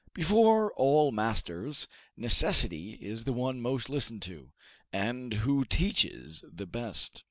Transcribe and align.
Before 0.15 0.73
all 0.73 1.11
masters, 1.11 1.87
necessity 2.17 2.93
is 2.99 3.23
the 3.25 3.33
one 3.33 3.61
most 3.61 3.87
listened 3.87 4.23
to, 4.23 4.51
and 4.91 5.31
who 5.31 5.63
teaches 5.63 6.43
the 6.51 6.65
best. 6.65 7.19